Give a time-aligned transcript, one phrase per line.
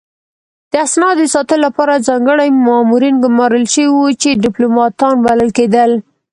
[0.71, 5.91] د اسنادو د ساتلو لپاره ځانګړي مامورین ګمارل شوي وو چې ډیپلوماتان بلل کېدل